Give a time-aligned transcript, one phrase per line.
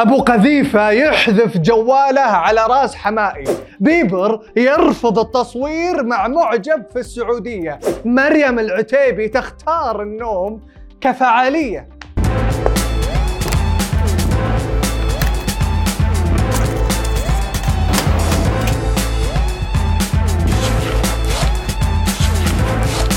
[0.00, 3.44] أبو قذيفة يحذف جواله على راس حماقي.
[3.80, 7.80] بيبر يرفض التصوير مع معجب في السعودية.
[8.04, 10.60] مريم العتيبي تختار النوم
[11.00, 11.88] كفعالية.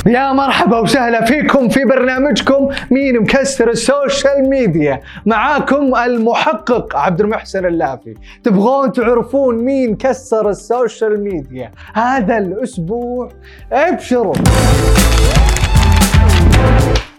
[0.06, 5.02] يا مرحبا وسهلا فيكم في برنامجكم مين مكسر ال social media.
[5.26, 8.14] معاكم المحقق عبد المحسن اللافي.
[8.44, 13.30] تبغون تعرفون مين كسر ال social media هذا الأسبوع؟
[13.72, 14.36] ابشروا.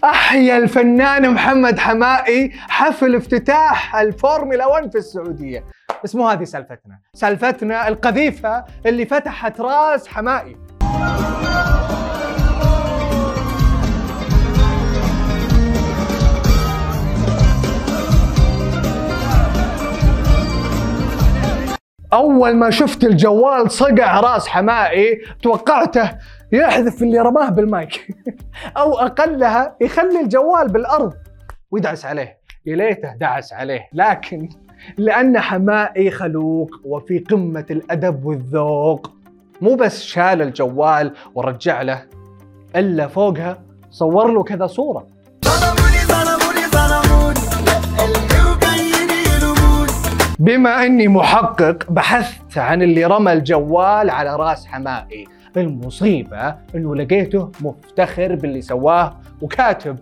[0.05, 5.65] أحيا الفنان محمد حماقي حفل افتتاح الفورمولا 1 في السعودية.
[6.05, 10.57] بس مو هذه سالفتنا سالفتنا القذيفة اللي فتحت راس حماقي.
[22.15, 26.11] أول ما شفت الجوال صقع راس حمائي توقعته
[26.53, 28.09] يحذف اللي رماه بالمايك.
[28.77, 31.13] أو أقلها يخلي الجوال بالأرض.
[31.71, 32.39] ويدعس عليه.
[32.67, 33.89] يا ليته دعس عليه.
[33.93, 34.49] لكن
[34.99, 39.11] لأن حمائي خلوق وفي قمة الأدب والذوق.
[39.61, 42.03] مو بس شال الجوال ورجع له
[42.77, 45.14] إلا فوقها صور له كذا صورة.
[50.39, 55.25] بما أني محقق بحثت عن اللي رمى الجوال على راس حمائي.
[55.57, 59.99] المصيبة إنه لقيته مفتخر باللي سواه وكاتب.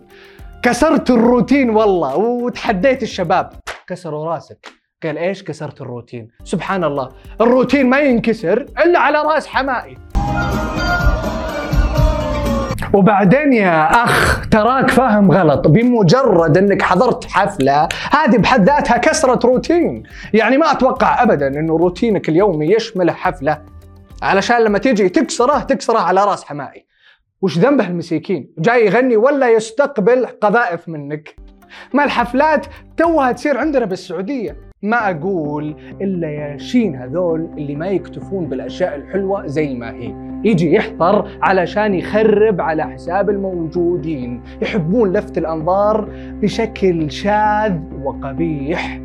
[0.63, 3.49] كسرت الروتين والله وتحديت الشباب.
[3.87, 4.67] كسروا راسك.
[5.03, 7.09] قال إيش كسرت الروتين؟ سبحان الله.
[7.41, 9.97] الروتين ما ينكسر إلا على راس حمائي.
[12.93, 20.03] وبعدين يا أخ تراك فاهم غلط بمجرد إنك حضرت حفلة هذه بحد ذاتها كسرت روتين.
[20.33, 23.61] يعني ما أتوقع ابدا إنه روتينك اليومي يشمل حفلة.
[24.21, 26.85] علشان لما تيجي تكسره تكسره على رأس حمائي.
[27.41, 31.35] وش ذنبه المسيكين؟ جاي يغني ولا يستقبل قذائف منك.
[31.93, 32.65] ما الحفلات
[32.97, 34.72] توها تصير عندنا بالسعودية.
[34.83, 40.15] ما أقول إلا يا شين هذول اللي ما يكتفون بالأشياء الحلوة زي ما هي.
[40.43, 44.41] يجي يحضر علشان يخرب على حساب الموجودين.
[44.61, 46.09] يحبون لفت الأنظار
[46.41, 48.99] بشكل شاذ وقبيح.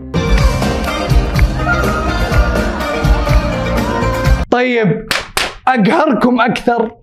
[4.50, 5.06] طيب
[5.68, 6.94] أقهركم أكثر.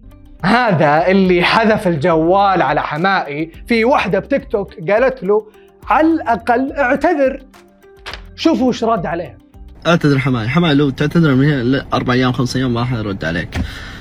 [0.44, 5.46] هذا اللي حذف الجوال على حمائي في وحده بتيك توك قالت له
[5.90, 7.40] على الأقل اعتذر.
[8.36, 9.38] شوفوا وش رد عليها
[9.88, 13.58] اعتذر حماي حماي لو تعتذر من هنا أربع أيام خمس أيام ما راح يرد عليك.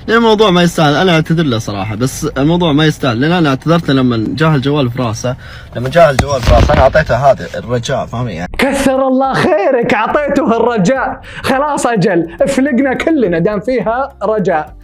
[0.09, 3.21] لأن الموضوع ما يستاهل أنا أعتذر له صراحة بس الموضوع ما يستاهل.
[3.21, 5.37] لأن أنا اعتذرت لما جاه الجوال في راسه
[5.77, 10.57] لما جاه الجوال في راسه أنا أعطيته هذا الرجاء فاهمي يعني؟ كثر الله خيرك أعطيته
[10.57, 11.21] الرجاء.
[11.43, 14.77] خلاص أجل افلقنا كلنا دام فيها رجاء.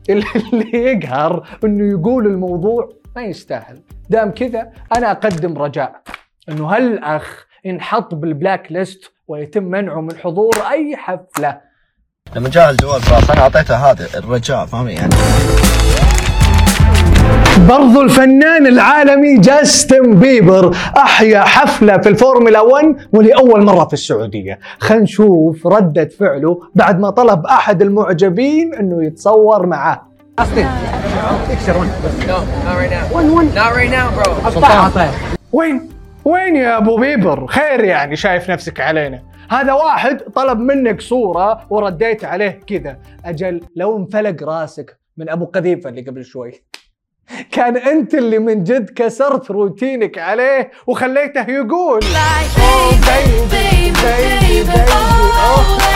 [0.10, 3.78] اللي يقهر إنه يقول الموضوع ما يستاهل.
[4.10, 6.02] دام كذا أنا أقدم رجاء.
[6.48, 11.60] إنه هالاخ ينحط بالبلاك ليست ويتم منعه من حضور أي حفلة.
[12.36, 15.14] لما جاه الجوال في راسه أنا أعطيته هذا الرجاء فاهمي يعني؟
[17.68, 24.58] برضو الفنان العالمي جاستن بيبر أحيا حفلة في الفورمولا 1 ولأول مرة في السعودية.
[24.78, 30.10] خلينا نشوف ردة فعله بعد ما طلب أحد المعجبين إنه يتصور معاه
[30.40, 30.44] No,
[32.64, 33.04] not right now.
[33.54, 35.08] Not right now, bro.
[35.52, 35.89] وين
[36.24, 39.22] وين يا أبو بيبر؟ خير يعني شايف نفسك علينا.
[39.50, 42.98] هذا واحد طلب منك صورة ورديت عليه كذا.
[43.24, 46.52] أجل لو انفلق راسك من أبو قذيفة اللي قبل شوي.
[47.50, 52.00] كان أنت اللي من جد كسرت روتينك عليه وخليته يقول.
[52.02, 52.92] Like Oh,
[54.92, 55.06] oh,
[55.46, 55.90] oh.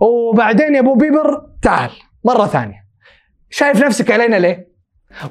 [0.00, 1.90] وبعدين يا أبو بيبر تعال
[2.24, 2.86] مرة ثانية.
[3.50, 4.75] شايف نفسك علينا ليه؟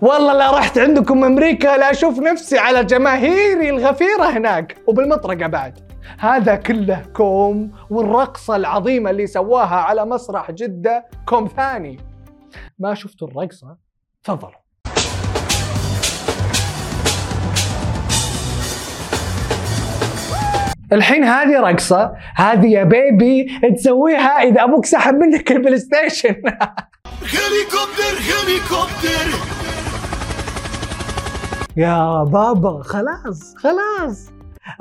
[0.01, 5.79] والله لا رحت عندكم أمريكا لا أشوف نفسي على جماهيري الغفيرة هناك وبالمطرقة بعد.
[6.19, 11.97] هذا كله كوم والرقصة العظيمة اللي سواها على مسرح جدة كوم ثاني.
[12.79, 13.77] ما شفتوا الرقصة؟
[14.23, 14.65] تفضلوا.
[20.93, 26.35] الحين هذه رقصة هذه يا baby تسويها إذا أبوك سحب منك ال PlayStation.
[27.33, 29.64] هليكوبتر هليكوبتر.
[31.77, 34.31] يا بابا خلاص خلاص.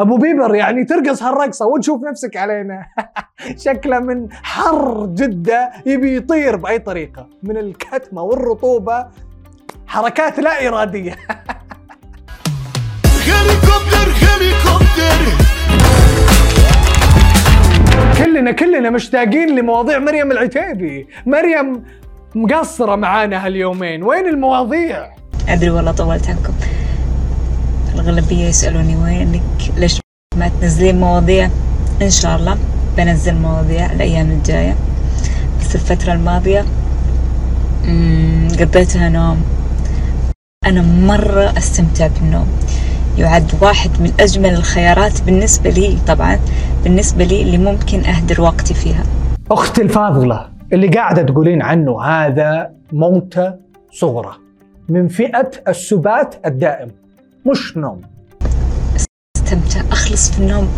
[0.00, 2.86] أبو بيبر يعني ترقص هالرقصة وتشوف نفسك علينا.
[3.64, 9.06] شكله من حر جدة يبي يطير بأي طريقة من الكتمة والرطوبة.
[9.86, 11.12] حركات لا إرادية.
[13.26, 15.44] هليكوبتر هليكوبتر.
[18.18, 21.08] كلنا كلنا مشتاقين لمواضيع مريم العتيبي.
[21.26, 21.84] مريم
[22.34, 24.02] مقصرة معانا هاليومين.
[24.02, 25.14] وين المواضيع؟
[25.48, 26.52] أدري والله طولت عنكم.
[27.94, 29.42] الأغلبية يسألوني وينك
[29.76, 30.00] ليش
[30.36, 31.50] ما تنزلين مواضيع؟
[32.02, 32.56] إن شاء الله
[32.96, 34.76] بنزل مواضيع الأيام الجاية.
[35.60, 36.64] بس الفترة الماضية
[38.60, 39.42] قضيتها نوم.
[40.66, 42.46] أنا مرة أستمتع بالنوم.
[43.18, 46.38] يعد واحد من أجمل الخيارات بالنسبة لي طبعا
[46.84, 49.02] بالنسبة لي اللي ممكن أهدر وقتي فيها.
[49.50, 53.54] أختي الفاضلة اللي قاعدة تقولين عنه هذا موتة
[53.92, 54.32] صغرى.
[54.88, 57.03] من فئة السبات الدائم.
[57.46, 58.00] مش نوم.
[59.36, 60.68] استمتع أخلص في النوم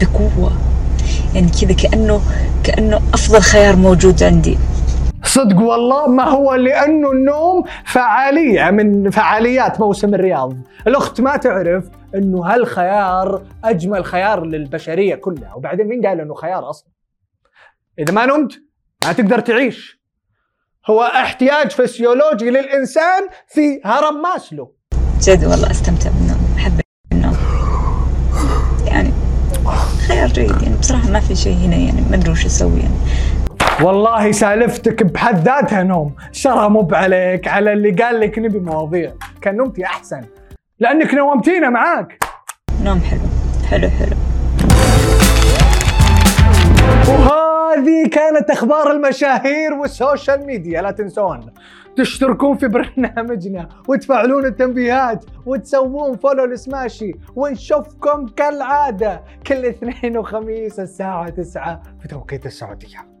[0.00, 0.52] بقوة.
[1.34, 2.20] يعني كذا كانه
[2.64, 4.58] كأنه أفضل خيار موجود عندي.
[5.24, 10.56] صدق والله ما هو لأنه النوم فعالية من فعاليات موسم الرياض.
[10.86, 11.84] الأخت ما تعرف
[12.14, 16.92] أنه هالخيار أجمل خيار للبشرية كلها وبعدين مين قال أنه خيار أصلا؟
[17.98, 18.52] إذا ما نمت
[19.04, 20.02] ما تقدر تعيش.
[20.90, 24.76] هو احتياج فسيولوجي للإنسان في هرم ماسلو.
[25.22, 26.80] جد والله أستمتع بالنوم أحب
[27.12, 27.36] النوم.
[28.86, 29.12] يعني
[30.08, 32.94] خيار جيد يعني بصراحة ما في شيء هنا يعني ما أدري وش أسوي يعني.
[33.82, 36.14] والله سالفتك بحد ذاتها نوم.
[36.32, 39.12] الشره مو عليك على اللي قال لك نبي مواضيع.
[39.40, 40.24] كان نمتي أحسن.
[40.80, 42.18] لأنك نومتينا معاك.
[42.84, 43.20] نوم حلو
[43.70, 44.16] حلو حلو.
[47.12, 50.82] وهذه كانت أخبار المشاهير وال social media.
[50.82, 51.52] لا تنسون
[51.96, 61.82] تشتركون في برنامجنا وتفعلون التنبيهات وتسوون follow لسماشي ونشوفكم كالعادة كل اثنين وخميس الساعة 9
[62.02, 63.11] في توقيت السعودية.